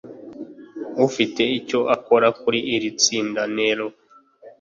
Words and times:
Ufite 1.07 1.41
icyo 1.59 1.79
ukora 1.95 2.27
kuri 2.41 2.59
iri 2.75 2.89
tsinda? 3.01 3.41
(Nero) 3.55 3.87